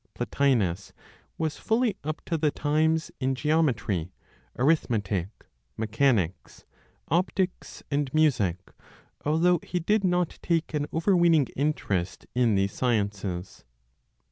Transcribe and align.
Plotinos 0.15 0.93
was 1.37 1.57
fully 1.57 1.95
up 2.03 2.25
to 2.25 2.35
the 2.35 2.49
times 2.49 3.11
in 3.19 3.35
geometry, 3.35 4.11
arithmetic, 4.57 5.29
mechanics, 5.77 6.65
optics 7.09 7.83
and 7.91 8.11
music, 8.11 8.71
although 9.25 9.59
he 9.61 9.79
did 9.79 10.03
not 10.03 10.39
take 10.41 10.73
an 10.73 10.87
over 10.91 11.15
weening 11.15 11.45
interest 11.55 12.25
in 12.33 12.55
these 12.55 12.73
sciences. 12.73 13.63